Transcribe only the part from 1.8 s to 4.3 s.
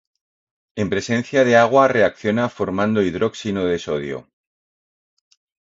reacciona formando hidróxido de sodio.